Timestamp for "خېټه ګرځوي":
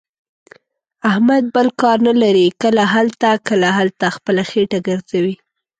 4.49-5.35